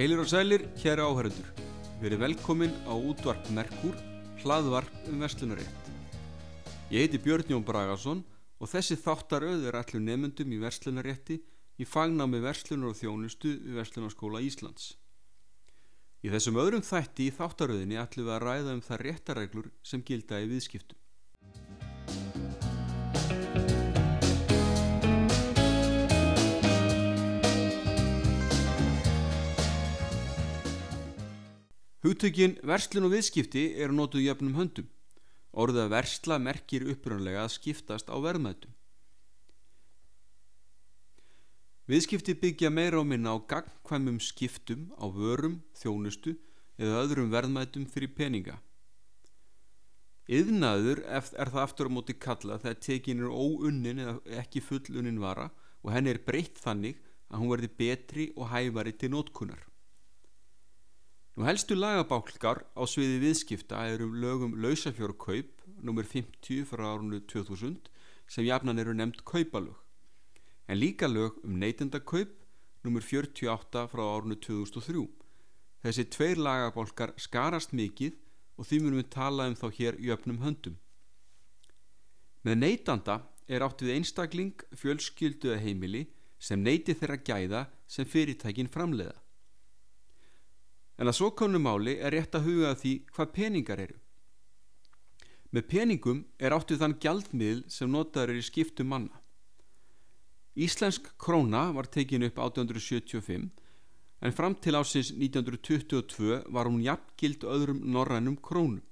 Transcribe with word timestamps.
Heilir 0.00 0.16
og 0.16 0.30
sælir, 0.32 0.62
hér 0.80 0.96
áhörundur. 1.04 1.48
Verið 2.00 2.22
velkomin 2.22 2.72
á 2.88 2.96
útvarp 2.96 3.50
Merkur, 3.52 3.92
hlaðvarp 4.40 5.10
um 5.12 5.20
verslunarétt. 5.20 5.90
Ég 6.88 7.04
heiti 7.04 7.20
Björn 7.20 7.44
Jón 7.52 7.66
Bragason 7.68 8.22
og 8.56 8.70
þessi 8.72 8.96
þáttaröð 8.96 9.66
er 9.68 9.76
allir 9.76 10.00
nefnundum 10.00 10.54
í 10.56 10.60
verslunarétti 10.62 11.36
í 11.76 11.84
fagnámi 11.84 12.40
verslunar 12.40 12.94
og 12.94 12.96
þjónustu 12.96 13.52
við 13.60 13.76
Verslunarskóla 13.76 14.40
Íslands. 14.40 14.96
Í 16.24 16.32
þessum 16.32 16.56
öðrum 16.64 16.80
þætti 16.80 17.28
í 17.28 17.36
þáttaröðinni 17.36 18.00
ætlum 18.00 18.24
við 18.30 18.38
að 18.38 18.44
ræða 18.46 18.78
um 18.78 18.80
það 18.88 19.04
réttareglur 19.04 19.68
sem 19.84 20.00
gilda 20.00 20.40
í 20.40 20.48
viðskiptum. 20.48 20.96
Hugtökin 32.00 32.54
verslun 32.64 33.04
og 33.04 33.12
viðskipti 33.12 33.62
eru 33.76 33.92
nótuð 33.92 34.22
jöfnum 34.24 34.54
höndum. 34.56 34.86
Orðið 35.52 35.82
að 35.82 35.90
versla 35.92 36.38
merkir 36.40 36.86
upprönlega 36.88 37.42
að 37.44 37.52
skiptast 37.58 38.08
á 38.08 38.16
verðmættum. 38.16 38.72
Viðskipti 41.90 42.32
byggja 42.40 42.70
meira 42.72 43.02
á 43.02 43.04
minna 43.04 43.34
á 43.36 43.38
gagnkvæmum 43.52 44.16
skiptum 44.22 44.88
á 44.96 45.12
vörum, 45.12 45.60
þjónustu 45.76 46.38
eða 46.80 47.04
öðrum 47.04 47.32
verðmættum 47.34 47.84
fyrir 47.84 48.14
peninga. 48.16 48.56
Yðnaður 50.30 51.02
er 51.04 51.50
það 51.52 51.64
aftur 51.66 51.90
á 51.90 51.94
móti 51.98 52.16
kalla 52.16 52.56
þegar 52.62 52.80
tekin 52.86 53.20
er 53.20 53.28
óunnin 53.34 54.00
eða 54.06 54.40
ekki 54.40 54.62
fullunnin 54.64 55.20
vara 55.20 55.50
og 55.82 55.92
henni 55.92 56.14
er 56.14 56.24
breytt 56.24 56.62
þannig 56.62 57.02
að 57.28 57.42
hún 57.42 57.52
verði 57.52 57.74
betri 57.82 58.30
og 58.38 58.48
hæfari 58.54 58.96
til 58.96 59.12
nótkunar. 59.12 59.66
Nú 61.40 61.46
helstu 61.48 61.72
lagabálkar 61.72 62.58
á 62.76 62.84
sviði 62.84 63.14
viðskipta 63.22 63.78
eru 63.88 64.10
lögum 64.12 64.58
lausafjörukaup 64.60 65.62
nr. 65.80 66.04
50 66.04 66.66
frá 66.68 66.82
árunnu 66.84 67.22
2000 67.32 67.86
sem 68.28 68.44
jafnan 68.44 68.82
eru 68.82 68.92
nefnd 68.92 69.22
kaupalög 69.24 69.78
en 70.68 70.76
líka 70.76 71.08
lög 71.08 71.38
um 71.40 71.54
neytendakaup 71.62 72.34
nr. 72.84 73.00
48 73.06 73.86
frá 73.88 74.02
árunnu 74.04 74.36
2003. 74.36 75.06
Þessi 75.80 76.04
tveir 76.12 76.42
lagabálkar 76.44 77.14
skarast 77.16 77.72
mikið 77.72 78.20
og 78.60 78.68
því 78.68 78.82
munum 78.82 79.00
við 79.00 79.10
tala 79.16 79.48
um 79.48 79.56
þá 79.56 79.66
hér 79.78 79.96
í 79.96 80.12
öfnum 80.12 80.42
höndum. 80.44 80.76
Með 82.44 82.60
neytanda 82.66 83.16
er 83.48 83.64
átt 83.64 83.80
við 83.80 83.96
einstakling, 83.96 84.60
fjölskyldu 84.76 85.54
eða 85.54 85.64
heimili 85.64 86.04
sem 86.36 86.60
neyti 86.60 86.92
þeirra 86.92 87.22
gæða 87.24 87.66
sem 87.88 88.04
fyrirtækin 88.04 88.68
framleiða. 88.68 89.16
En 91.00 91.08
að 91.08 91.16
svo 91.16 91.30
konu 91.32 91.58
máli 91.62 91.96
er 91.96 92.12
rétt 92.12 92.36
að 92.36 92.46
huga 92.50 92.74
því 92.76 92.92
hvað 93.16 93.32
peningar 93.36 93.80
eru. 93.80 93.96
Með 95.50 95.66
peningum 95.72 96.20
er 96.38 96.54
áttuð 96.54 96.82
þann 96.82 96.98
gjaldmiðl 97.02 97.62
sem 97.72 97.90
notaður 97.90 98.34
er 98.34 98.42
í 98.42 98.44
skiptum 98.46 98.92
manna. 98.92 99.16
Íslensk 100.60 101.08
króna 101.18 101.70
var 101.72 101.88
tekin 101.88 102.26
upp 102.26 102.38
1875 102.38 103.48
en 104.20 104.36
fram 104.36 104.54
til 104.54 104.76
ásins 104.76 105.10
1922 105.16 106.42
var 106.52 106.68
hún 106.68 106.84
jafngild 106.84 107.46
öðrum 107.48 107.80
norrænum 107.94 108.36
krónum. 108.36 108.84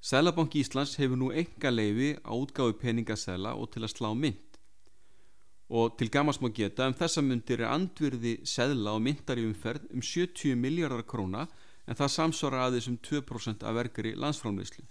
Sælabanki 0.00 0.62
Íslands 0.62 0.94
hefur 1.00 1.18
nú 1.18 1.32
enga 1.34 1.72
leifi 1.74 2.12
á 2.22 2.30
útgáðu 2.30 2.78
peningasæla 2.78 3.56
og 3.58 3.72
til 3.74 3.82
að 3.82 3.96
slá 3.96 4.12
mynd 4.14 4.47
og 5.68 5.98
til 6.00 6.08
gamast 6.10 6.40
má 6.40 6.48
geta 6.54 6.86
um 6.88 6.96
þessa 6.96 7.22
myndir 7.22 7.60
er 7.60 7.72
andvirði 7.72 8.38
seðla 8.48 8.94
og 8.96 9.02
myndar 9.04 9.40
í 9.40 9.44
umferð 9.44 9.90
um 9.92 10.00
70 10.00 10.56
miljardar 10.56 11.04
króna 11.04 11.46
en 11.86 11.96
það 11.96 12.14
samsvara 12.14 12.64
aðeins 12.66 12.88
um 12.88 12.96
2% 12.96 13.64
af 13.64 13.76
verkari 13.76 14.14
landsfrámleyslu. 14.16 14.84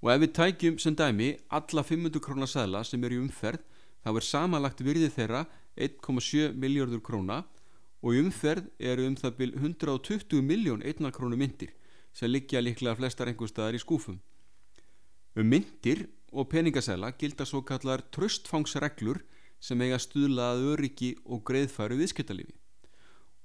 Og 0.00 0.12
ef 0.12 0.20
við 0.22 0.34
tækjum 0.38 0.78
sem 0.78 0.96
dæmi 0.96 1.34
alla 1.50 1.82
500 1.84 2.24
krónar 2.24 2.48
seðla 2.48 2.84
sem 2.86 3.04
eru 3.04 3.18
í 3.18 3.22
umferð 3.22 3.64
þá 4.04 4.10
er 4.14 4.26
samanlagt 4.26 4.80
virði 4.84 5.10
þeirra 5.12 5.44
1,7 5.76 6.54
miljardur 6.56 7.02
króna 7.04 7.42
og 8.02 8.14
í 8.14 8.22
umferð 8.22 8.70
eru 8.78 9.08
um 9.10 9.16
það 9.18 9.36
byl 9.40 9.52
120 9.58 10.42
miljón 10.42 10.84
einnar 10.86 11.12
krónu 11.12 11.36
myndir 11.36 11.74
sem 12.14 12.30
liggja 12.30 12.62
líklega 12.62 12.96
flestar 12.96 13.28
einhverstaðar 13.28 13.76
í 13.76 13.82
skúfum. 13.82 14.20
Um 15.36 15.46
myndir 15.52 16.06
og 16.32 16.48
peningasæla 16.52 17.12
gilda 17.18 17.46
svo 17.48 17.62
kallar 17.64 18.02
tröstfangsreglur 18.14 19.20
sem 19.60 19.80
eiga 19.82 19.98
stuðlaða 19.98 20.74
öryggi 20.74 21.14
og 21.26 21.42
greiðfæru 21.48 21.98
viðskiptalífi. 21.98 22.54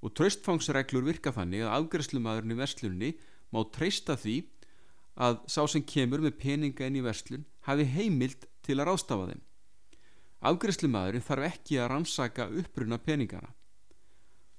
Og 0.04 0.14
tröstfangsreglur 0.18 1.06
virka 1.08 1.32
þannig 1.32 1.64
að 1.64 1.76
afgræslumadurinn 1.78 2.56
í 2.56 2.60
verslunni 2.60 3.12
má 3.54 3.64
treysta 3.72 4.18
því 4.20 4.36
að 5.16 5.40
sá 5.48 5.62
sem 5.70 5.86
kemur 5.86 6.24
með 6.26 6.38
peninga 6.42 6.90
inn 6.90 7.00
í 7.00 7.06
verslun 7.06 7.46
hafi 7.68 7.88
heimild 7.88 8.48
til 8.66 8.80
að 8.80 8.90
rástafa 8.90 9.30
þeim. 9.32 9.42
Afgræslumadurinn 10.44 11.24
þarf 11.24 11.50
ekki 11.54 11.80
að 11.80 11.92
rannsaka 11.94 12.50
uppruna 12.52 13.00
peningana. 13.00 13.54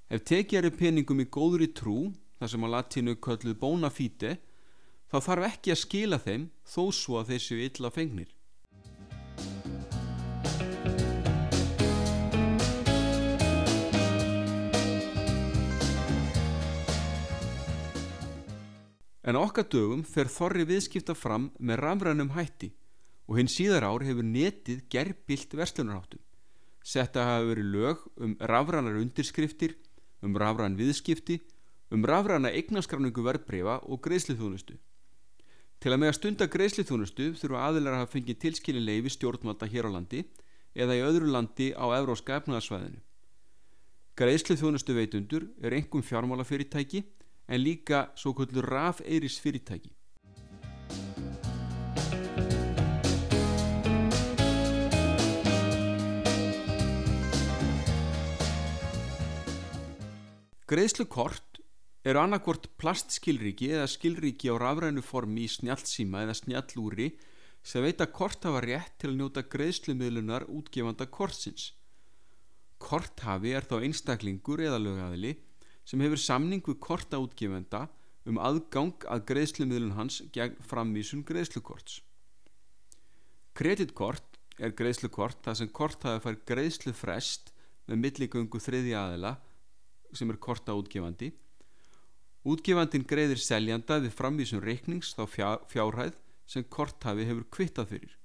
Ef 0.08 0.24
tekið 0.24 0.58
eru 0.60 0.70
peningum 0.78 1.20
í 1.20 1.28
góðri 1.28 1.68
trú, 1.76 2.12
þar 2.38 2.50
sem 2.52 2.64
á 2.64 2.68
latínu 2.76 3.16
kölluð 3.20 3.58
bona 3.60 3.90
fide, 3.92 4.38
þá 5.14 5.20
þarf 5.22 5.44
ekki 5.46 5.70
að 5.70 5.78
skila 5.78 6.16
þeim 6.18 6.44
þó 6.66 6.80
svo 6.90 7.20
að 7.20 7.28
þessu 7.30 7.56
illa 7.62 7.90
fengnir. 7.94 8.30
En 19.24 19.38
okkar 19.38 19.68
dögum 19.70 20.02
fer 20.04 20.26
þorri 20.28 20.66
viðskipta 20.68 21.14
fram 21.14 21.46
með 21.62 21.78
rafrænum 21.80 22.32
hætti 22.34 22.72
og 23.30 23.38
hinn 23.38 23.48
síðar 23.48 23.86
ár 23.86 24.02
hefur 24.04 24.26
netið 24.26 24.82
gerbilt 24.92 25.54
verslunarháttum. 25.54 26.20
Setta 26.84 27.22
hafa 27.24 27.46
verið 27.52 27.70
lög 27.70 28.02
um 28.20 28.34
rafrænar 28.50 28.98
undirskriftir, 28.98 29.78
um 30.26 30.34
rafræn 30.36 30.74
viðskipti, 30.76 31.38
um 31.94 32.02
rafræna 32.04 32.50
eignaskráningu 32.50 33.24
verðbreyfa 33.24 33.78
og 33.86 34.02
greiðsliðþjónustu. 34.04 34.74
Til 35.84 35.92
að 35.92 35.98
með 36.00 36.08
að 36.08 36.14
stunda 36.16 36.46
greiðslithúnustu 36.48 37.24
þurfa 37.36 37.62
aðilar 37.66 37.92
að 37.92 37.98
hafa 38.00 38.12
fengið 38.14 38.38
tilskilinleifi 38.40 39.10
stjórnvalda 39.12 39.66
hér 39.68 39.84
á 39.84 39.90
landi 39.92 40.22
eða 40.72 40.94
í 40.96 41.02
öðru 41.04 41.26
landi 41.28 41.66
á 41.76 41.84
evróska 41.92 42.38
efnaðarsvæðinu. 42.40 43.02
Greiðslithúnustu 44.16 44.96
veitundur 44.96 45.44
er 45.60 45.76
engum 45.76 46.00
fjármálafyrirtæki 46.00 47.02
en 47.04 47.60
líka 47.60 48.06
svo 48.16 48.32
kvöldur 48.32 48.64
rafeiris 48.64 49.36
fyrirtæki. 49.44 49.92
Greiðslukort 60.64 61.53
eru 62.04 62.20
annarkvort 62.20 62.68
plastskilríki 62.80 63.70
eða 63.72 63.88
skilríki 63.88 64.50
á 64.52 64.60
rafrænu 64.60 65.00
formi 65.04 65.46
í 65.46 65.52
snjálfsíma 65.52 66.26
eða 66.26 66.36
snjallúri 66.36 67.08
sem 67.64 67.84
veita 67.84 68.06
kort 68.12 68.44
hafa 68.44 68.60
rétt 68.60 68.98
til 69.00 69.14
að 69.14 69.18
njóta 69.22 69.44
greiðslumiðlunar 69.48 70.44
útgefanda 70.52 71.06
kortsins. 71.08 71.72
Korthafi 72.76 73.54
er 73.56 73.64
þá 73.64 73.78
einstaklingur 73.86 74.60
eða 74.66 74.82
lögæðili 74.84 75.32
sem 75.88 76.02
hefur 76.04 76.20
samning 76.20 76.64
við 76.66 76.76
kortaútgefenda 76.84 77.86
um 78.28 78.40
aðgang 78.40 79.06
að 79.08 79.24
greiðslumiðlun 79.30 79.96
hans 79.96 80.20
gegn 80.32 80.60
framvísun 80.68 81.24
greiðslukorts. 81.24 82.02
Kreditkort 83.56 84.36
er 84.60 84.74
greiðslukort 84.76 85.40
þar 85.44 85.56
sem 85.56 85.72
korthafi 85.72 86.20
fær 86.24 86.36
greiðslufrest 86.52 87.54
með 87.88 88.00
milligöngu 88.04 88.60
þriði 88.60 88.92
aðila 88.98 89.38
sem 90.12 90.28
er 90.30 90.40
kortaútgefandi 90.42 91.32
Útgefandin 92.44 93.06
greiðir 93.08 93.40
seljanda 93.40 93.96
við 94.04 94.12
framvísun 94.18 94.60
reiknings 94.60 95.14
þá 95.16 95.24
fjárhæð 95.70 96.18
sem 96.44 96.64
korthafi 96.68 97.24
hefur 97.24 97.46
kvittað 97.56 97.94
fyrir. 97.94 98.16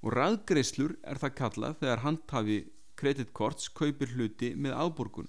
Og 0.00 0.14
ræðgreislur 0.14 0.94
er 1.04 1.20
það 1.20 1.34
kallað 1.40 1.80
þegar 1.82 2.04
handhafi 2.06 2.58
kreditkorts 2.98 3.68
kaupir 3.76 4.14
hluti 4.14 4.54
með 4.56 4.78
áborgun. 4.80 5.28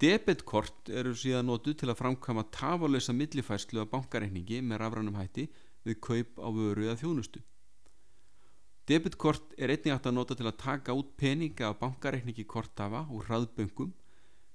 Debetkort 0.00 0.88
eru 0.88 1.12
síðan 1.12 1.50
notu 1.50 1.74
til 1.76 1.90
að 1.92 1.98
framkama 2.00 2.46
tafalösa 2.48 3.12
millifærslu 3.12 3.82
af 3.82 3.90
bankareikningi 3.92 4.62
með 4.64 4.80
rafrannum 4.80 5.18
hætti 5.20 5.44
við 5.84 6.00
kaup 6.06 6.40
á 6.40 6.48
vöru 6.56 6.86
eða 6.86 6.96
þjónustu. 7.02 7.42
Debetkort 8.88 9.52
er 9.60 9.74
einnig 9.74 9.92
hægt 9.92 10.08
að 10.08 10.16
nota 10.16 10.36
til 10.38 10.48
að 10.48 10.56
taka 10.62 10.96
út 10.96 11.12
peninga 11.20 11.68
af 11.68 11.82
bankareikningi 11.82 12.48
kortafa 12.48 13.04
og 13.12 13.28
hraðböngum 13.28 13.92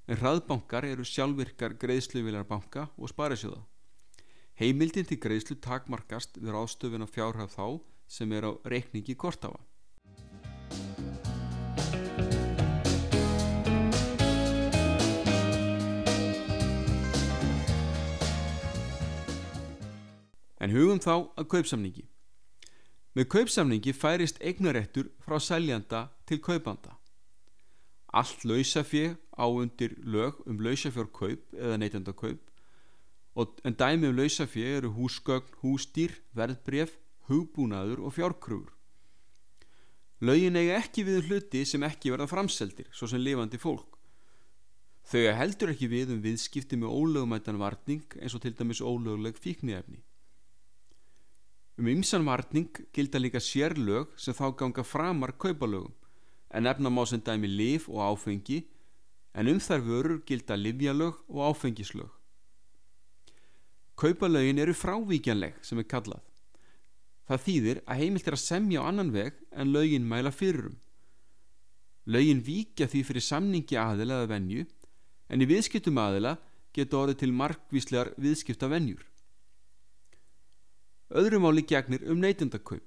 en 0.06 0.20
hraðbankar 0.22 0.86
eru 0.86 1.06
sjálfvirkar 1.06 1.78
greiðsluvilar 1.82 2.46
banka 2.46 2.90
og 2.98 3.10
sparisjóða. 3.10 3.64
Heimildin 4.56 5.08
til 5.10 5.18
greiðslu 5.20 5.58
takmarkast 5.60 6.38
við 6.40 6.56
ástöfun 6.56 7.04
á 7.04 7.08
fjárhæð 7.10 7.56
þá 7.58 7.66
sem 8.08 8.32
er 8.32 8.46
á 8.48 8.52
reikningi 8.64 9.18
kortáfa. 9.18 9.60
En 20.62 20.72
hugum 20.74 21.02
þá 21.02 21.30
að 21.38 21.50
kaupsamningi. 21.52 22.06
Með 23.16 23.28
kaupsamningi 23.34 23.94
færist 23.94 24.40
eignaréttur 24.42 25.12
frá 25.22 25.38
sæljanda 25.40 26.08
til 26.26 26.40
kaupanda. 26.42 26.96
Allt 28.16 28.46
lausafið 28.48 29.18
á 29.36 29.46
undir 29.46 29.98
lög 30.08 30.38
um 30.48 30.62
lausafjörkaup 30.64 31.56
eða 31.56 31.80
neytendakaup 31.82 32.52
en 33.68 33.76
dæmi 33.76 34.08
um 34.08 34.16
lausafið 34.16 34.70
eru 34.78 34.94
húsgögn, 34.96 35.58
hústýr, 35.60 36.14
verðbref, 36.32 36.94
hugbúnaður 37.28 38.06
og 38.08 38.16
fjárkrúur. 38.16 38.72
Lögin 40.24 40.56
eiga 40.56 40.80
ekki 40.80 41.04
við 41.04 41.20
um 41.20 41.28
hluti 41.28 41.66
sem 41.68 41.84
ekki 41.84 42.14
verða 42.14 42.30
framseldir, 42.32 42.88
svo 42.96 43.10
sem 43.12 43.20
lifandi 43.20 43.60
fólk. 43.60 43.98
Þau 45.06 45.36
heldur 45.36 45.74
ekki 45.74 45.92
við 45.92 46.16
um 46.16 46.24
viðskipti 46.24 46.80
með 46.80 46.96
ólögumættan 46.96 47.60
varning 47.60 48.16
eins 48.22 48.34
og 48.34 48.46
til 48.46 48.56
dæmis 48.56 48.80
ólöguleg 48.80 49.36
fíkniefni. 49.38 50.00
Um 51.76 51.92
ymsan 51.92 52.24
varning 52.24 52.72
gilda 52.96 53.20
líka 53.20 53.44
sérlög 53.44 54.16
sem 54.16 54.34
þá 54.34 54.48
ganga 54.56 54.88
framar 54.88 55.36
kaupalögum 55.36 55.92
en 56.52 56.68
efna 56.68 56.90
má 56.90 57.06
sem 57.08 57.22
dæmi 57.22 57.48
lif 57.48 57.90
og 57.90 58.04
áfengi 58.04 58.64
en 59.36 59.50
um 59.52 59.60
þær 59.60 59.82
vörur 59.84 60.22
gilda 60.28 60.56
livjalög 60.56 61.18
og 61.28 61.42
áfengislög. 61.50 62.10
Kaupalögin 63.96 64.60
eru 64.60 64.74
frávíkjanleg 64.74 65.60
sem 65.64 65.80
er 65.80 65.88
kallað. 65.88 66.24
Það 67.26 67.44
þýðir 67.46 67.78
að 67.88 68.00
heimilt 68.02 68.28
er 68.28 68.36
að 68.38 68.44
semja 68.44 68.82
á 68.84 68.88
annan 68.90 69.12
veg 69.16 69.38
en 69.52 69.72
lögin 69.74 70.08
mæla 70.08 70.32
fyrirum. 70.32 70.78
Lögin 72.06 72.44
víkja 72.46 72.88
því 72.92 73.02
fyrir 73.08 73.26
samningi 73.26 73.80
aðila 73.82 74.20
eða 74.22 74.32
venju 74.36 74.66
en 75.32 75.42
í 75.42 75.48
viðskiptum 75.50 75.98
aðila 75.98 76.36
geta 76.76 77.00
orðið 77.00 77.22
til 77.24 77.32
markvíslegar 77.34 78.12
viðskipta 78.22 78.70
venjur. 78.70 79.02
Öðrum 81.10 81.48
áli 81.48 81.64
gegnir 81.66 82.04
um 82.12 82.20
neytendakaup. 82.20 82.86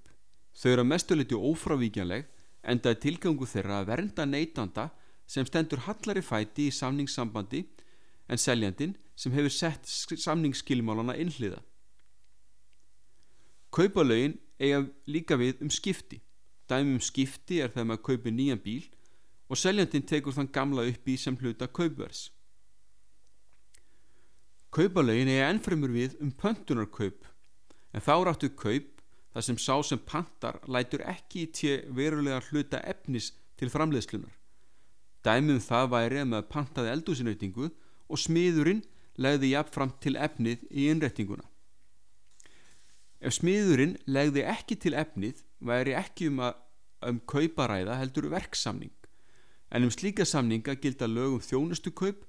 Þau 0.55 0.71
eru 0.71 0.85
að 0.85 0.91
mestuleiti 0.93 1.39
ófrávíkjanleg 1.39 2.29
en 2.69 2.81
það 2.85 2.95
er 2.95 3.03
tilgangu 3.05 3.49
þeirra 3.49 3.81
að 3.81 3.91
vernda 3.93 4.27
neytanda 4.29 4.89
sem 5.29 5.47
stendur 5.49 5.85
hallari 5.87 6.23
fæti 6.25 6.69
í 6.69 6.75
samningssambandi 6.75 7.65
en 8.29 8.41
seljandin 8.41 8.95
sem 9.19 9.35
hefur 9.35 9.53
sett 9.53 9.89
samningsskilmálana 9.89 11.17
innliða. 11.21 11.61
Kaupalögin 13.75 14.39
eiga 14.61 14.85
líka 15.07 15.37
við 15.37 15.63
um 15.65 15.71
skipti. 15.71 16.21
Dæmi 16.69 16.97
um 16.97 17.05
skipti 17.05 17.61
er 17.63 17.73
þegar 17.73 17.89
maður 17.91 18.07
kaupir 18.09 18.35
nýjan 18.35 18.63
bíl 18.65 18.85
og 19.49 19.61
seljandin 19.61 20.05
tekur 20.05 20.37
þann 20.37 20.53
gamla 20.53 20.85
upp 20.89 21.09
í 21.09 21.17
sem 21.21 21.37
hluta 21.41 21.69
kaupvers. 21.69 22.29
Kaupalögin 24.73 25.33
eiga 25.33 25.49
ennfremur 25.49 25.93
við 25.93 26.17
um 26.21 26.33
pöntunarkaup 26.33 27.25
en 27.93 28.05
þá 28.05 28.15
ráttu 28.29 28.53
kaup 28.53 28.98
þar 29.35 29.47
sem 29.47 29.59
sá 29.61 29.75
sem 29.85 30.01
pantar 30.01 30.61
lætur 30.67 31.05
ekki 31.07 31.45
í 31.45 31.51
tje 31.55 31.75
verulega 31.95 32.41
hluta 32.49 32.81
efnis 32.85 33.33
til 33.59 33.71
framleiðslunar. 33.73 34.35
Dæmum 35.25 35.61
það 35.61 35.91
væri 35.95 36.23
að 36.23 36.31
maður 36.33 36.51
pantaði 36.53 36.93
eldúsinautingu 36.95 37.69
og 38.09 38.23
smiðurinn 38.23 38.85
legði 39.19 39.53
jafnframt 39.53 39.99
til 40.05 40.15
efnið 40.17 40.65
í 40.71 40.87
innrettinguna. 40.93 41.45
Ef 43.19 43.35
smiðurinn 43.35 43.97
legði 44.07 44.45
ekki 44.47 44.79
til 44.79 44.95
efnið 44.95 45.43
væri 45.59 45.97
ekki 45.99 46.31
um 46.31 46.45
að 46.47 46.63
um 47.09 47.19
kauparæða 47.31 47.99
heldur 47.99 48.29
verksamning 48.33 48.95
en 49.71 49.85
um 49.87 49.93
slíka 49.93 50.25
samninga 50.27 50.75
gilda 50.83 51.07
lögum 51.07 51.43
þjónustu 51.45 51.93
kaup 51.95 52.25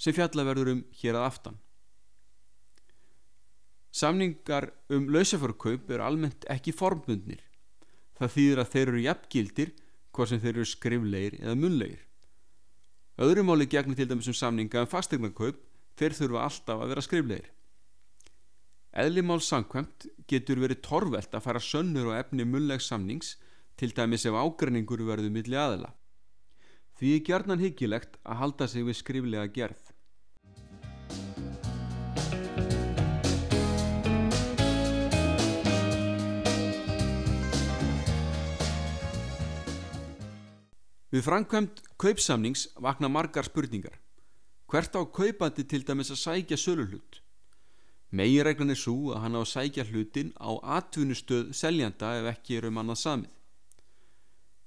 sem 0.00 0.16
fjalla 0.16 0.44
verður 0.44 0.72
um 0.74 0.82
hér 1.00 1.18
að 1.20 1.28
aftan. 1.28 1.58
Samningar 3.94 4.72
um 4.90 5.06
lausaförkaup 5.14 5.90
er 5.94 6.02
almennt 6.02 6.46
ekki 6.50 6.72
formbundnir. 6.74 7.42
Það 8.18 8.32
þýðir 8.36 8.62
að 8.62 8.72
þeir 8.72 8.88
eru 8.88 9.02
jafngildir 9.04 9.70
hvort 10.14 10.30
sem 10.30 10.42
þeir 10.42 10.56
eru 10.56 10.66
skriflegir 10.66 11.36
eða 11.38 11.54
munlegir. 11.58 12.00
Öðrumáli 13.22 13.68
gegnir 13.70 13.98
til 13.98 14.08
dæmis 14.10 14.30
um 14.30 14.34
samninga 14.34 14.82
um 14.82 14.90
fastegnarkaup 14.90 15.60
þeir 15.94 16.16
þurfa 16.18 16.42
alltaf 16.48 16.82
að 16.82 16.90
vera 16.90 17.06
skriflegir. 17.06 17.48
Eðlimál 18.94 19.40
samkvæmt 19.42 20.08
getur 20.30 20.62
verið 20.62 20.82
torvelt 20.82 21.34
að 21.34 21.46
fara 21.46 21.62
sönnur 21.62 22.10
og 22.10 22.18
efni 22.18 22.46
munlegs 22.46 22.90
samnings 22.90 23.36
til 23.78 23.94
dæmis 23.94 24.26
ef 24.26 24.34
ágræningur 24.34 25.06
verður 25.06 25.34
milli 25.34 25.58
aðila. 25.58 25.90
Því 26.98 27.14
er 27.14 27.24
gerðnan 27.30 27.62
hyggilegt 27.62 28.18
að 28.22 28.40
halda 28.42 28.70
sig 28.70 28.86
við 28.86 28.98
skriflega 28.98 29.50
gerð. 29.54 29.83
Við 41.14 41.22
framkvæmt 41.22 41.76
kaupsamnings 42.02 42.64
vakna 42.82 43.06
margar 43.06 43.46
spurningar. 43.46 44.00
Hvert 44.66 44.96
á 44.98 45.06
kaupandi 45.06 45.62
til 45.62 45.84
dæmis 45.86 46.08
að 46.10 46.18
sækja 46.18 46.56
söluhlut? 46.58 47.20
Meginreglan 48.10 48.74
er 48.74 48.80
svo 48.80 49.12
að 49.14 49.20
hann 49.22 49.38
á 49.38 49.40
að 49.44 49.52
sækja 49.52 49.84
hlutin 49.92 50.32
á 50.42 50.50
atvinnustöð 50.78 51.52
seljanda 51.54 52.16
ef 52.18 52.26
ekki 52.32 52.58
er 52.58 52.66
um 52.66 52.82
annað 52.82 52.98
samið. 53.04 53.30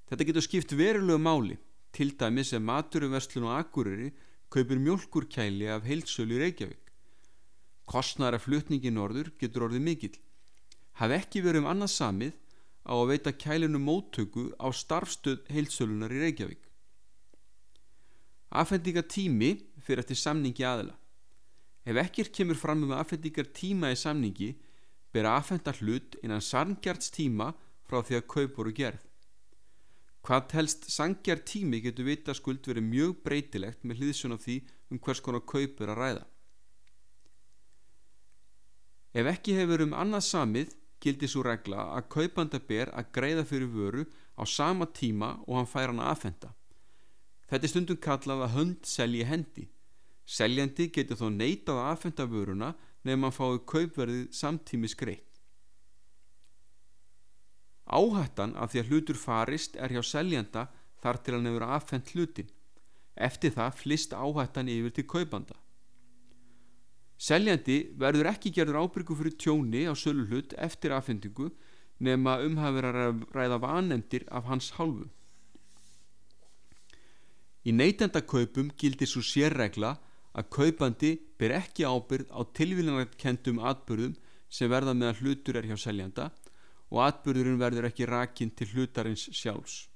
Þetta 0.07 0.27
getur 0.29 0.45
skipt 0.47 0.71
verulegu 0.71 1.19
máli, 1.19 1.57
til 1.91 2.15
dæmis 2.15 2.53
ef 2.55 2.63
maturuverslun 2.63 3.49
og 3.49 3.57
akkuriri 3.57 4.13
kaupir 4.47 4.79
mjölkurkæli 4.79 5.67
af 5.67 5.83
heilsölu 5.83 6.39
í 6.39 6.41
Reykjavík. 6.45 6.93
Kostnara 7.91 8.39
flutningi 8.39 8.95
norður 8.95 9.33
getur 9.35 9.67
orðið 9.67 9.83
mikill. 9.83 10.15
Haf 10.95 11.11
ekki 11.11 11.43
verið 11.43 11.65
um 11.65 11.71
annað 11.75 11.91
samið 11.97 12.39
á 12.87 12.93
að 12.95 13.09
veita 13.11 13.33
kælinu 13.35 13.79
móttöku 13.83 14.49
á 14.55 14.71
starfstöð 14.71 15.43
heilsölunar 15.51 16.13
í 16.15 16.21
Reykjavík. 16.23 16.63
Afhendingatími 18.47 19.51
fyrir 19.83 20.03
eftir 20.03 20.19
samningi 20.19 20.63
aðila. 20.63 20.95
Ef 21.83 21.99
ekkert 21.99 22.31
kemur 22.35 22.55
fram 22.59 22.85
um 22.87 22.95
afhendingar 22.95 23.51
tíma 23.51 23.91
í 23.91 23.99
samningi 23.99 24.53
ber 25.11 25.27
að 25.27 25.39
afhenda 25.41 25.73
hlut 25.81 26.15
innan 26.23 26.43
sangjarts 26.43 27.11
tíma 27.11 27.51
frá 27.87 27.99
því 27.99 28.19
að 28.19 28.27
kaup 28.33 28.57
voru 28.59 28.73
gerð. 28.75 29.03
Hvað 30.23 30.47
telst 30.51 30.89
sangjart 30.91 31.45
tími 31.47 31.79
getur 31.83 32.07
vita 32.07 32.33
skuld 32.35 32.65
verið 32.67 32.87
mjög 32.87 33.13
breytilegt 33.23 33.85
með 33.87 34.01
hlýðsjón 34.01 34.35
af 34.35 34.43
því 34.43 34.57
um 34.91 34.99
hvers 35.03 35.23
konar 35.23 35.43
kaup 35.47 35.79
er 35.83 35.93
að 35.93 36.01
ræða. 36.01 36.25
Ef 39.17 39.29
ekki 39.31 39.55
hefur 39.55 39.85
um 39.87 39.95
annað 39.95 40.27
samið 40.27 40.75
gildi 41.03 41.29
svo 41.29 41.43
regla 41.45 41.89
að 41.97 42.07
kaupanda 42.13 42.59
ber 42.59 42.91
að 42.93 43.11
greiða 43.17 43.45
fyrir 43.45 43.71
vöru 43.73 44.05
á 44.37 44.43
sama 44.45 44.85
tíma 44.85 45.37
og 45.47 45.59
hann 45.59 45.69
fær 45.69 45.91
hann 45.91 46.01
að 46.03 46.11
afhenda. 46.13 46.53
Þetta 47.47 47.65
er 47.65 47.71
stundum 47.71 47.99
kallað 48.03 48.43
að 48.45 48.55
hönd 48.57 48.87
selji 48.87 49.27
hendi. 49.27 49.67
Seljandi 50.27 50.89
getur 50.91 51.19
þó 51.21 51.29
neitað 51.31 51.79
að 51.79 51.91
afhenda 51.93 52.25
vöruna 52.27 52.73
nefn 53.07 53.29
að 53.29 53.37
fái 53.37 53.61
kaupverðið 53.71 54.25
samtímis 54.35 54.97
greitt. 54.99 55.23
Áhættan 57.87 58.57
af 58.59 58.73
því 58.73 58.81
að 58.81 58.89
hlutur 58.91 59.19
farist 59.21 59.77
er 59.79 59.93
hjá 59.95 60.03
seljanda 60.03 60.65
þar 60.99 61.21
til 61.23 61.37
hann 61.37 61.47
hefur 61.47 61.65
afhend 61.77 62.11
hlutin. 62.11 62.49
Eftir 63.15 63.53
það 63.55 63.79
flist 63.79 64.11
áhættan 64.13 64.67
yfir 64.69 64.93
til 64.97 65.07
kaupanda. 65.07 65.55
Seljandi 67.17 67.77
verður 67.97 68.29
ekki 68.33 68.51
gerður 68.53 68.83
ábyrgu 68.85 69.15
fyrir 69.17 69.37
tjóni 69.41 69.87
á 69.89 69.93
sölu 69.97 70.27
hlut 70.29 70.53
eftir 70.53 70.93
afhendingu 70.93 71.49
nefn 71.97 72.29
að 72.29 72.43
umhafður 72.49 72.87
að 72.89 73.23
ræða 73.33 73.57
vanemdir 73.63 74.27
af 74.29 74.45
hans 74.45 74.69
hálfu. 74.77 75.07
Í 77.67 77.73
neytendakaupum 77.73 78.69
gildir 78.79 79.09
svo 79.09 79.23
sérregla 79.25 79.97
að 80.37 80.49
kaupandi 80.53 81.11
ber 81.41 81.55
ekki 81.57 81.87
ábyrð 81.89 82.29
á 82.29 82.41
tilvílanarkendum 82.59 83.59
atbyrðum 83.71 84.13
sem 84.47 84.69
verða 84.71 84.93
meðan 84.93 85.19
hlutur 85.21 85.57
er 85.57 85.67
hjá 85.67 85.75
seljanda 85.81 86.29
og 86.93 87.01
atbyrðurinn 87.09 87.59
verður 87.59 87.89
ekki 87.89 88.07
rakinn 88.07 88.53
til 88.55 88.69
hlutarins 88.75 89.27
sjálfs. 89.33 89.87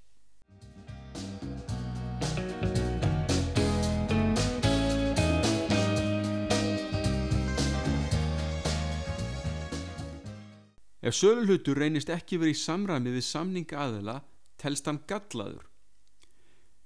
Ef 11.02 11.18
sölulhutur 11.18 11.80
reynist 11.82 12.10
ekki 12.14 12.38
verið 12.38 12.56
í 12.56 12.62
samræmi 12.62 13.14
við 13.16 13.26
samninga 13.26 13.80
aðela 13.88 14.22
telst 14.62 14.86
hann 14.86 15.02
gallaður 15.10 15.72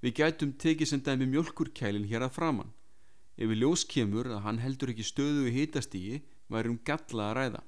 Við 0.04 0.14
gætum 0.20 0.52
tekið 0.60 0.88
sem 0.90 1.00
dæmi 1.02 1.26
mjölkurkælin 1.30 2.04
hér 2.06 2.26
að 2.26 2.36
framann. 2.36 2.72
Ef 3.36 3.48
við 3.50 3.62
ljós 3.62 3.82
kemur 3.88 4.28
að 4.30 4.44
hann 4.44 4.60
heldur 4.62 4.92
ekki 4.92 5.06
stöðu 5.08 5.48
í 5.48 5.54
hitastígi, 5.56 6.20
væri 6.52 6.70
um 6.70 6.76
galla 6.86 7.30
að 7.30 7.36
ræða. 7.38 7.62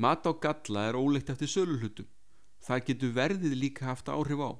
Mat 0.00 0.26
á 0.26 0.32
galla 0.42 0.88
er 0.88 0.98
ólegt 0.98 1.30
eftir 1.30 1.52
sölulhutum. 1.52 2.08
Það 2.64 2.84
getur 2.88 3.14
verðið 3.20 3.56
líka 3.60 3.86
haft 3.92 4.08
áhrif 4.08 4.40
á. 4.42 4.50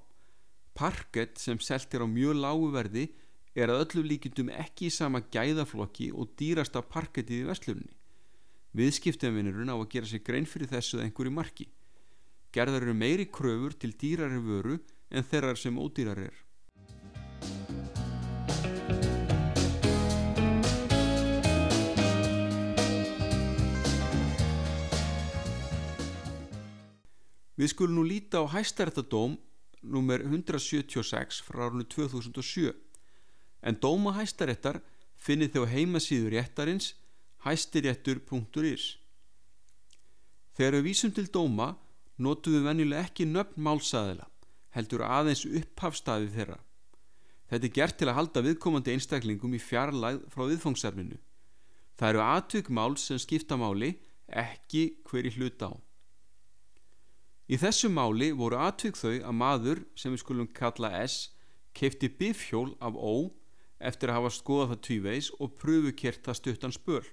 Parkett 0.79 1.41
sem 1.41 1.59
seltir 1.59 2.05
á 2.05 2.07
mjög 2.07 2.39
lágu 2.39 2.71
verði 2.75 3.09
er 3.55 3.73
að 3.73 3.83
öllu 3.87 4.07
líkindum 4.13 4.53
ekki 4.53 4.91
í 4.91 4.95
sama 4.95 5.25
gæðaflokki 5.35 6.13
og 6.13 6.37
dýrasta 6.39 6.85
parkettið 6.87 7.43
í 7.43 7.49
vestlunni. 7.49 7.93
Viðskiptavinurinn 8.75 9.71
á 9.71 9.79
að 9.79 9.91
gera 9.93 10.09
sér 10.11 10.23
grein 10.27 10.47
fyrir 10.51 10.67
þessu 10.67 10.97
eða 10.99 11.05
einhverju 11.07 11.31
marki. 11.31 11.69
Gerðar 12.51 12.83
eru 12.83 12.95
meiri 12.99 13.29
kröfur 13.31 13.77
til 13.79 13.93
dýrari 13.95 14.41
vöru 14.43 14.81
en 15.15 15.23
þeirrar 15.23 15.61
sem 15.61 15.79
ódýrar 15.79 16.19
er. 16.19 16.35
Við 27.55 27.71
skulum 27.71 28.01
nú 28.01 28.03
líta 28.03 28.43
á 28.43 28.51
hæstærættadóm 28.51 29.39
nr. 29.87 30.27
176 30.27 31.45
frá 31.47 31.69
árunni 31.69 31.87
2007 31.87 32.75
en 33.63 33.79
dóma 33.79 34.19
hæstærættar 34.19 34.83
finnir 35.15 35.55
þjó 35.55 35.63
heimasíður 35.71 36.35
réttarins 36.35 36.97
hæstiréttur.is 37.45 38.85
Þegar 40.55 40.79
við 40.79 40.87
vísum 40.87 41.13
til 41.15 41.27
dóma 41.29 41.75
notum 42.17 42.55
við 42.57 42.69
venjulega 42.69 43.09
ekki 43.09 43.27
nöfn 43.27 43.65
málsæðila 43.67 44.29
heldur 44.75 45.05
aðeins 45.07 45.45
upphafstafi 45.47 46.31
þeirra. 46.35 46.59
Þetta 47.51 47.69
er 47.69 47.75
gert 47.77 47.99
til 48.01 48.09
að 48.11 48.17
halda 48.19 48.43
viðkomandi 48.43 48.95
einstaklingum 48.95 49.55
í 49.55 49.61
fjarlæð 49.63 50.23
frá 50.33 50.47
viðfangsefninu. 50.51 51.19
Það 51.95 52.11
eru 52.11 52.23
atvökmál 52.25 52.97
sem 52.99 53.21
skipta 53.23 53.59
máli, 53.61 53.93
ekki 54.27 54.97
hverju 55.07 55.35
hlut 55.37 55.63
á. 55.63 55.71
Í 57.45 57.59
þessu 57.61 57.91
máli 57.93 58.33
voru 58.33 58.59
atvik 58.65 58.97
þau 58.97 59.21
að 59.21 59.37
maður 59.37 59.83
sem 60.01 60.15
við 60.15 60.23
skulum 60.25 60.49
kalla 60.57 60.91
S 61.05 61.29
keipti 61.77 62.09
bifhjól 62.09 62.73
af 62.81 62.97
Ó 62.97 63.31
eftir 63.85 64.11
að 64.11 64.23
hafa 64.23 64.33
skoðað 64.33 64.71
það 64.73 64.83
tvíveis 64.89 65.29
og 65.39 65.55
pröfukert 65.61 66.25
það 66.25 66.39
stuttan 66.41 66.75
spöl. 66.75 67.05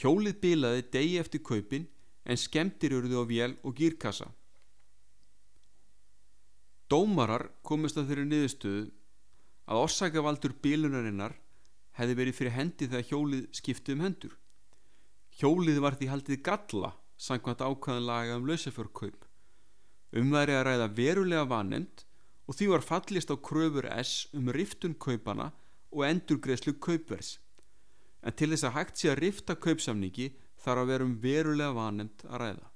Hjólið 0.00 0.38
bilaði 0.40 0.84
degi 0.94 1.18
eftir 1.20 1.42
kaupin 1.44 1.88
en 2.24 2.38
skemmtir 2.38 2.94
eruðu 2.96 3.20
á 3.20 3.24
vél 3.28 3.56
og 3.62 3.76
gýrkassa. 3.76 4.30
Dómarar 6.88 7.48
komist 7.64 7.96
að 7.96 8.12
þeirri 8.12 8.26
niðurstöðu 8.28 8.84
að 9.72 9.82
orsakavaldur 9.86 10.54
bilunarinnar 10.64 11.36
hefði 11.96 12.16
verið 12.18 12.38
fyrir 12.38 12.56
hendi 12.56 12.88
þegar 12.88 13.08
hjólið 13.10 13.44
skiptið 13.56 13.96
um 13.96 14.04
hendur. 14.06 14.34
Hjólið 15.40 15.80
var 15.84 15.96
því 15.96 16.08
haldið 16.12 16.42
galla 16.44 16.92
sangkvæmt 17.22 17.64
ákvæðan 17.64 18.08
laga 18.08 18.36
um 18.36 18.48
lausafjörkaup. 18.48 19.24
Umværi 20.12 20.56
að 20.56 20.66
ræða 20.68 20.88
verulega 20.96 21.44
vanend 21.48 22.04
og 22.48 22.56
því 22.58 22.68
var 22.72 22.84
fallist 22.84 23.32
á 23.32 23.36
kröfur 23.36 23.88
S 24.02 24.26
um 24.36 24.50
riftun 24.52 24.96
kaupana 24.98 25.52
og 25.92 26.04
endurgreðslu 26.08 26.74
kaupvers. 26.82 27.38
En 28.22 28.34
til 28.38 28.52
þess 28.52 28.68
að 28.68 28.76
hægt 28.76 29.00
sé 29.00 29.10
að 29.10 29.18
rifta 29.18 29.56
kaupsamningi 29.58 30.28
þarf 30.62 30.84
að 30.84 30.92
vera 30.92 31.06
um 31.08 31.16
verulega 31.22 31.74
vanend 31.74 32.22
að 32.28 32.42
ræða. 32.44 32.68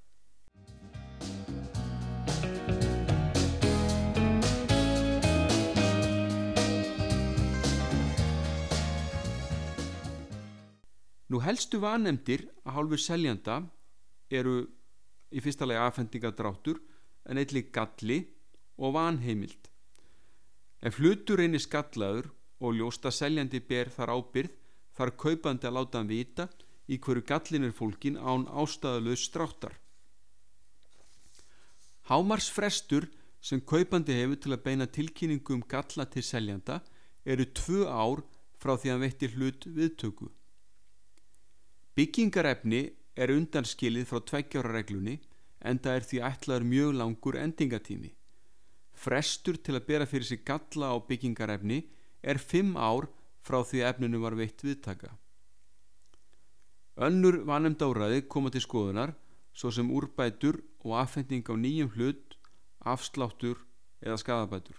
Nú 11.27 11.41
helstu 11.43 11.79
vanemdir 11.83 12.45
að 12.63 12.75
hálfu 12.77 12.99
seljanda 13.03 13.57
eru 14.31 14.61
í 15.31 15.41
fyrsta 15.43 15.67
lagi 15.67 15.81
aðfendingadráttur 15.83 16.79
en 17.27 17.39
eitthvað 17.39 17.71
galli 17.75 18.19
og 18.79 18.95
vanheimild. 18.95 19.67
Ef 20.79 20.99
hlutur 21.01 21.41
reynir 21.41 21.63
skallaður 21.63 22.29
og 22.63 22.77
ljósta 22.79 23.11
seljandi 23.11 23.59
ber 23.59 23.91
þar 23.91 24.13
ábyrð 24.15 24.55
þar 24.97 25.13
kaupandi 25.23 25.67
að 25.69 25.77
láta 25.77 26.01
hann 26.01 26.09
vita 26.09 26.47
í 26.87 26.97
hverju 26.97 27.25
gallin 27.27 27.67
er 27.67 27.75
fólkin 27.75 28.17
án 28.17 28.47
ástæðalöð 28.47 29.19
stráttar. 29.21 29.75
Hámars 32.09 32.47
frestur 32.49 33.09
sem 33.43 33.61
kaupandi 33.61 34.15
hefur 34.15 34.39
til 34.41 34.55
að 34.55 34.63
beina 34.63 34.87
tilkynningu 34.87 35.57
um 35.57 35.63
galla 35.67 36.07
til 36.09 36.23
seljanda 36.23 36.79
eru 37.27 37.45
tvö 37.59 37.85
ár 37.85 38.23
frá 38.57 38.73
því 38.79 38.93
að 38.93 39.03
veitir 39.03 39.35
hlut 39.35 39.67
viðtöku. 39.77 40.29
Byggingarefni 41.97 42.81
er 43.17 43.33
undanskilið 43.33 44.07
frá 44.09 44.21
tveggjára 44.21 44.73
reglunni 44.73 45.17
en 45.65 45.81
það 45.81 45.99
er 45.99 46.07
því 46.09 46.23
ætlaður 46.29 46.67
mjög 46.71 46.95
langur 47.01 47.37
endingatími. 47.41 48.11
Frestur 48.97 49.57
til 49.61 49.75
að 49.77 49.87
bera 49.89 50.07
fyrir 50.09 50.25
sig 50.25 50.43
galla 50.45 50.93
á 50.93 50.97
byggingarefni 51.09 51.83
er 52.23 52.39
fimm 52.41 52.75
ár 52.77 53.09
frá 53.47 53.61
því 53.63 53.85
efninu 53.87 54.19
var 54.19 54.35
veitt 54.35 54.63
viðtaka. 54.65 55.13
Önnur 56.97 57.43
vanemd 57.47 57.83
áraði 57.85 58.25
koma 58.27 58.51
til 58.51 58.63
skoðunar 58.65 59.13
svo 59.57 59.71
sem 59.73 59.89
úrbætur 59.93 60.59
og 60.83 60.97
affending 60.99 61.45
á 61.47 61.55
nýjum 61.55 61.93
hlut, 61.95 62.35
afsláttur 62.81 63.61
eða 64.01 64.17
skadabætur. 64.21 64.77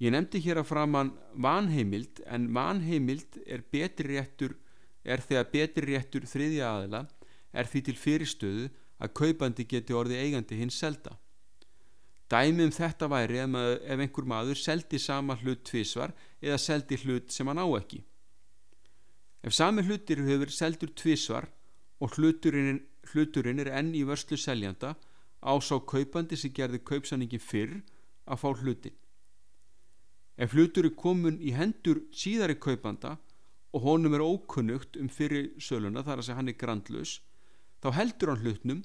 Ég 0.00 0.14
nefndi 0.14 0.40
hér 0.40 0.62
að 0.62 0.70
framann 0.70 1.10
vanheimild 1.36 2.22
en 2.24 2.46
vanheimild 2.56 3.36
er 3.44 3.60
er 5.04 5.20
þegar 5.20 5.50
betri 5.52 5.90
réttur 5.90 6.24
þriðja 6.24 6.70
aðila 6.70 7.02
er 7.52 7.66
því 7.66 7.82
til 7.88 7.96
fyrirstöðu 7.98 8.68
að 9.00 9.14
kaupandi 9.16 9.66
geti 9.68 9.96
orði 9.96 10.20
eigandi 10.20 10.58
hins 10.60 10.78
selda. 10.78 11.16
Dæmi 12.30 12.68
um 12.68 12.70
þetta 12.74 13.08
væri 13.10 13.40
ef, 13.42 13.48
maður, 13.50 13.80
ef 13.82 14.02
einhver 14.04 14.26
maður 14.32 14.58
seldi 14.60 15.00
sama 15.02 15.34
hlut 15.40 15.64
tvísvar 15.66 16.12
eða 16.38 16.58
seldi 16.62 17.00
hlut 17.02 17.32
sem 17.34 17.48
hann 17.50 17.58
á 17.58 17.66
ekki. 17.80 18.04
Ef 19.42 19.56
sami 19.56 19.82
hlutir 19.82 20.20
hefur 20.26 20.52
seldur 20.54 20.92
tvísvar 20.94 21.48
og 22.00 22.14
hluturinn, 22.14 22.84
hluturinn 23.10 23.62
er 23.64 23.72
enn 23.80 23.94
í 23.96 24.04
vörslu 24.06 24.38
seljanda 24.38 24.94
ásá 25.40 25.80
kaupandi 25.80 26.36
sem 26.36 26.52
gerði 26.54 26.82
kaupsanningin 26.84 27.42
fyrr 27.42 27.80
að 28.30 28.42
fá 28.44 28.48
hlutin. 28.60 28.94
Ef 30.40 30.54
hlutur 30.54 30.86
er 30.86 30.94
komin 30.96 31.40
í 31.40 31.50
hendur 31.56 32.04
síðari 32.14 32.54
kaupanda 32.60 33.16
og 33.74 33.84
honum 33.84 34.14
er 34.14 34.24
ókunnugt 34.24 34.96
um 35.00 35.08
fyrir 35.12 35.50
söluna 35.58 36.04
þar 36.06 36.20
að 36.20 36.28
segja 36.28 36.38
hann 36.38 36.52
er 36.52 36.58
grandlaus, 36.60 37.18
þá 37.80 37.94
heldur 37.96 38.32
hann 38.32 38.42
hlutnum 38.44 38.82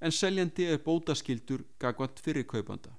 en 0.00 0.14
seljandi 0.14 0.68
er 0.72 0.80
bótaskildur 0.84 1.66
gagvat 1.80 2.20
fyrir 2.24 2.46
kaupanda. 2.48 2.94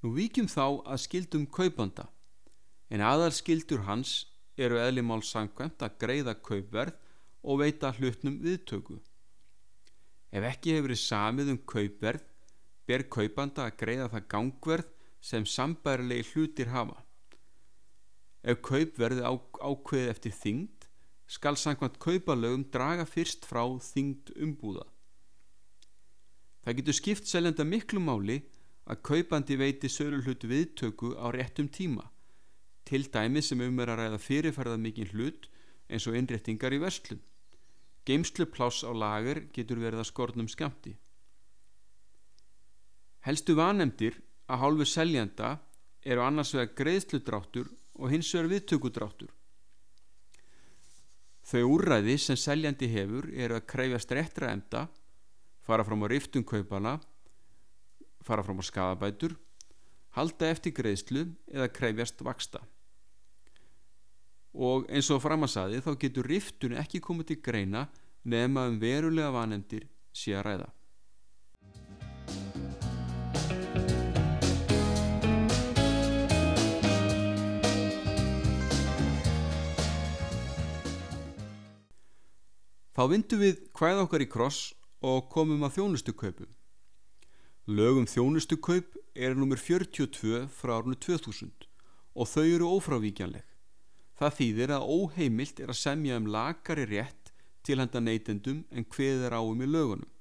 Nú 0.00 0.14
vikjum 0.16 0.48
þá 0.48 0.64
að 0.88 1.02
skildum 1.04 1.44
kaupanda 1.52 2.08
en 2.90 3.04
aðalskildur 3.04 3.84
hans 3.84 4.14
eru 4.56 4.80
eðlimál 4.80 5.20
sangkvæmt 5.24 5.84
að 5.84 5.98
greiða 6.00 6.34
kaupverð 6.40 6.96
og 7.44 7.60
veita 7.60 7.92
hlutnum 7.98 8.40
viðtöku. 8.40 8.96
Ef 10.32 10.46
ekki 10.46 10.76
hefur 10.76 10.96
samið 10.96 11.52
um 11.54 11.60
kaupverð, 11.68 12.24
ber 12.90 13.06
kaupanda 13.16 13.68
að 13.68 13.78
greiða 13.84 14.10
það 14.14 14.28
gangverð 14.34 14.92
sem 15.30 15.46
sambærilegi 15.46 16.28
hlutir 16.32 16.70
hafa. 16.74 16.98
Ef 18.42 18.60
kaupverði 18.66 19.24
á, 19.24 19.32
ákveði 19.70 20.12
eftir 20.12 20.36
þyngd, 20.36 20.86
skal 21.30 21.56
sangkvæmt 21.60 22.00
kaupalögum 22.02 22.64
draga 22.74 23.04
fyrst 23.06 23.46
frá 23.46 23.62
þyngd 23.90 24.32
umbúða. 24.42 24.86
Það 26.64 26.80
getur 26.80 26.96
skipt 26.96 27.28
seljanda 27.30 27.64
miklu 27.64 28.00
máli 28.02 28.40
að 28.90 29.04
kaupandi 29.06 29.56
veiti 29.60 29.88
sölu 29.88 30.24
hlut 30.24 30.44
viðtöku 30.50 31.14
á 31.14 31.30
réttum 31.32 31.68
tíma 31.70 32.08
til 32.90 33.06
dæmi 33.06 33.42
sem 33.42 33.60
um 33.62 33.78
er 33.82 33.92
að 33.92 34.00
ræða 34.00 34.18
fyrirferðað 34.18 34.80
mikið 34.84 35.12
hlut 35.14 35.44
eins 35.90 36.06
og 36.10 36.16
innréttingar 36.18 36.74
í 36.74 36.80
verslun. 36.82 37.20
Geimslu 38.06 38.48
pláss 38.50 38.82
á 38.82 38.90
lager 38.90 39.44
getur 39.54 39.78
verið 39.78 40.02
að 40.02 40.08
skornum 40.10 40.48
skamti. 40.50 40.96
Helstu 43.26 43.56
vanemdir 43.58 44.16
að 44.50 44.62
hálfu 44.62 44.86
seljanda 44.88 45.58
eru 46.04 46.24
annars 46.24 46.54
vega 46.56 46.72
greiðsludráttur 46.78 47.68
og 48.00 48.10
hins 48.12 48.30
vegar 48.34 48.50
viðtökudráttur. 48.54 49.30
Þau 51.50 51.62
úrræði 51.66 52.16
sem 52.22 52.38
seljandi 52.38 52.88
hefur 52.92 53.28
eru 53.34 53.58
að 53.58 53.66
kreyfast 53.72 54.12
réttra 54.14 54.52
enda, 54.54 54.86
fara 55.66 55.84
fram 55.84 56.04
á 56.04 56.06
riftunkaupana, 56.12 56.98
fara 58.24 58.44
fram 58.46 58.60
á 58.60 58.64
skadabætur, 58.64 59.36
halda 60.16 60.50
eftir 60.50 60.74
greiðslu 60.76 61.26
eða 61.50 61.72
kreyfjast 61.74 62.22
vaksta 62.24 62.62
og 64.54 64.88
eins 64.90 65.10
og 65.14 65.22
framasaði 65.22 65.80
þá 65.84 65.90
getur 66.00 66.26
riftun 66.26 66.76
ekki 66.78 67.00
komið 67.02 67.30
til 67.30 67.40
greina 67.44 67.86
nefna 68.24 68.66
um 68.68 68.78
verulega 68.80 69.30
vanendir 69.30 69.86
sé 70.12 70.34
að 70.34 70.46
ræða. 70.46 70.68
Þá 83.00 83.06
vindum 83.08 83.40
við 83.40 83.60
hvaða 83.72 84.02
okkar 84.04 84.20
í 84.20 84.26
kross 84.28 84.74
og 85.00 85.30
komum 85.32 85.62
að 85.64 85.78
þjónustukaupum. 85.78 86.50
Lögum 87.72 88.04
þjónustukaup 88.04 88.98
er 89.16 89.38
nummer 89.38 89.56
42 89.56 90.42
frá 90.52 90.74
árunni 90.74 90.98
2000 91.00 91.64
og 92.12 92.28
þau 92.28 92.44
eru 92.44 92.68
ófrávíkjanleg. 92.74 93.48
Það 94.20 94.36
þýðir 94.42 94.76
að 94.76 94.86
óheimilt 94.98 95.64
er 95.64 95.72
að 95.72 95.80
semja 95.80 96.20
um 96.20 96.28
lagari 96.28 96.84
rétt 96.92 97.32
til 97.64 97.80
henda 97.80 98.04
neytendum 98.04 98.62
en 98.68 98.90
hveð 98.92 99.26
er 99.30 99.40
áum 99.40 99.64
í 99.64 99.72
lögunum. 99.72 100.12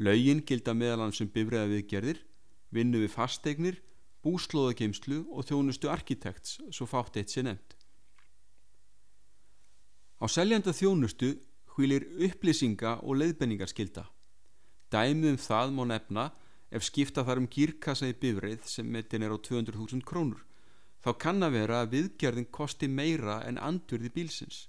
Lögin 0.00 0.40
gilda 0.40 0.72
meðal 0.72 1.04
hans 1.04 1.20
um 1.20 1.28
bifræða 1.36 1.68
viðgerðir, 1.68 2.26
vinnu 2.72 3.04
við 3.04 3.12
fasteignir, 3.12 3.82
búslóðageimslu 4.24 5.26
og 5.28 5.52
þjónustu 5.52 5.92
arkitekts, 5.92 6.62
svo 6.72 6.88
fátt 6.88 7.20
eitt 7.20 7.28
sér 7.28 7.50
nefnd. 7.52 7.76
Á 10.16 10.24
seljanda 10.32 10.72
þjónustu 10.72 11.36
hvílir 11.74 12.06
upplýsinga 12.26 13.00
og 13.02 13.18
leiðbenningarskilda. 13.20 14.06
Dæmið 14.94 15.34
um 15.34 15.40
það 15.42 15.72
má 15.74 15.84
nefna 15.90 16.24
ef 16.74 16.86
skipta 16.86 17.24
þar 17.26 17.42
um 17.42 17.48
gírkassa 17.50 18.08
í 18.10 18.16
bifræð 18.18 18.68
sem 18.70 18.86
metin 18.90 19.22
er 19.26 19.34
á 19.34 19.38
200.000 19.38 20.02
krónur. 20.06 20.42
Þá 21.02 21.10
kann 21.20 21.44
að 21.44 21.58
vera 21.58 21.82
að 21.82 21.90
viðgerðin 21.94 22.50
kosti 22.50 22.88
meira 22.88 23.40
en 23.46 23.58
andurði 23.58 24.10
bílsins. 24.14 24.68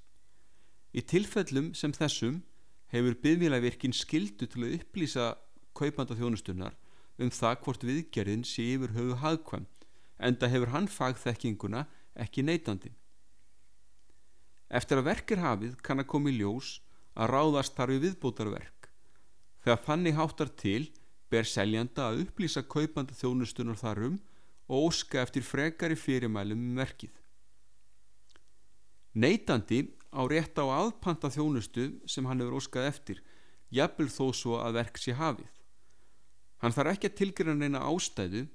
Í 0.95 1.01
tilfellum 1.01 1.73
sem 1.75 1.93
þessum 1.95 2.41
hefur 2.93 3.15
byggvílavirkin 3.23 3.95
skildu 3.95 4.47
til 4.47 4.65
að 4.65 4.75
upplýsa 4.79 5.29
kaupanda 5.75 6.17
þjónustunnar 6.17 6.75
um 7.19 7.31
það 7.31 7.57
hvort 7.63 7.87
viðgerðin 7.87 8.43
sé 8.47 8.65
yfir 8.75 8.93
höfu 8.95 9.17
hagkvæm 9.21 9.65
en 10.19 10.37
það 10.39 10.53
hefur 10.53 10.73
hann 10.75 10.87
fagþekkinguna 10.91 11.85
ekki 12.25 12.45
neytandi. 12.47 12.93
Eftir 14.69 14.99
að 14.99 15.09
verk 15.09 15.31
er 15.31 15.43
hafið 15.43 15.75
kann 15.85 16.01
að 16.01 16.09
koma 16.11 16.31
í 16.31 16.37
ljós 16.39 16.79
að 17.15 17.31
ráðast 17.31 17.75
þar 17.77 17.93
við 17.93 18.05
viðbótarverk. 18.05 18.89
Þegar 19.63 19.83
þannig 19.87 20.17
háttar 20.19 20.51
til 20.59 20.81
ber 21.31 21.47
seljanda 21.49 22.09
að 22.11 22.25
upplýsa 22.25 22.63
kaupanda 22.69 23.15
þjónustunar 23.17 23.79
þarum 23.79 24.19
og 24.69 24.89
óska 24.89 25.21
eftir 25.23 25.45
frekari 25.45 25.97
fyrirmælum 25.97 26.61
um 26.71 26.81
verkið. 26.81 27.13
Neytandi 29.15 29.81
á 30.11 30.21
rétt 30.27 30.59
á 30.59 30.65
aðpanta 30.67 31.31
þjónustu 31.31 31.87
sem 32.09 32.25
hann 32.27 32.41
hefur 32.43 32.59
óskað 32.59 32.89
eftir, 32.89 33.21
jafnvel 33.71 34.09
þó 34.11 34.25
svo 34.35 34.59
að 34.59 34.79
verk 34.81 34.99
sé 34.99 35.15
hafið. 35.15 35.51
Hann 36.61 36.75
þarf 36.75 36.95
ekki 36.95 37.11
að 37.11 37.17
tilgjörna 37.19 37.55
neina 37.59 37.83
ástæðu 37.87 38.45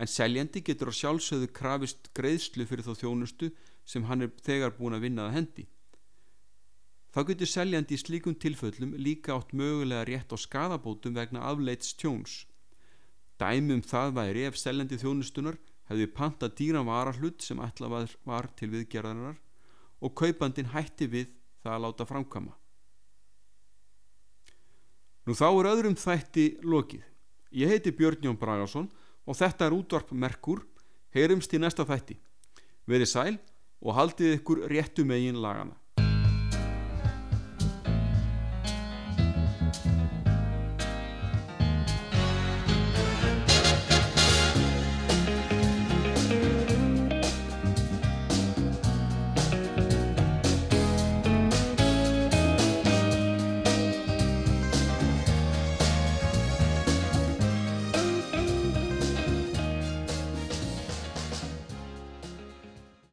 en 0.00 0.10
seljandi 0.10 0.62
getur 0.64 0.90
á 0.90 0.94
sjálfsögðu 0.96 1.50
krafist 1.54 2.10
greiðslu 2.16 2.66
fyrir 2.66 2.86
þá 2.86 2.94
þjónustu 3.02 3.50
sem 3.84 4.06
hann 4.08 4.24
er 4.24 4.32
þegar 4.44 4.76
búin 4.78 4.96
að 4.96 5.06
vinna 5.06 5.26
að 5.28 5.36
hendi. 5.38 5.66
Þá 7.10 7.24
getur 7.26 7.50
seljandi 7.50 7.96
í 7.96 7.98
slíkum 7.98 8.36
tilföllum 8.38 8.94
líka 8.94 9.34
átt 9.34 9.50
mögulega 9.56 10.04
rétt 10.06 10.30
á 10.30 10.38
skadabótum 10.38 11.16
vegna 11.16 11.42
afleits 11.48 11.96
tjóns. 11.98 12.44
Dæmum 13.40 13.82
það 13.82 14.14
væri 14.18 14.46
ef 14.46 14.58
seljandi 14.60 14.98
þjónustunar 15.00 15.58
hefði 15.90 16.06
panta 16.14 16.46
dýran 16.46 16.86
varahlut 16.86 17.42
sem 17.42 17.58
ætla 17.64 17.90
var, 17.90 18.46
til 18.54 18.70
viðgerðarinnar 18.70 19.40
og 20.00 20.14
kaupandin 20.14 20.70
hætti 20.70 21.10
við 21.10 21.34
það 21.64 21.74
að 21.74 21.84
láta 21.86 22.06
framkama. 22.06 22.54
Nú 25.26 25.34
þá 25.34 25.48
er 25.50 25.70
öðrum 25.74 25.98
þætti 25.98 26.46
lokið. 26.62 27.02
Ég 27.50 27.74
heiti 27.74 27.90
Björn 27.90 28.22
Jón 28.22 28.38
Bragarsson 28.38 28.86
og 29.26 29.36
þetta 29.36 29.66
er 29.66 29.74
útvarp 29.74 30.14
Merkur. 30.14 30.62
Heyrumst 31.10 31.50
í 31.54 31.58
næsta 31.58 31.82
þætti. 31.82 32.14
Verið 32.86 33.10
sæl 33.10 33.36
og 33.82 33.96
haldið 33.98 34.36
ykkur 34.38 34.62
réttu 34.70 35.02
megin 35.04 35.40
lagana. 35.42 35.74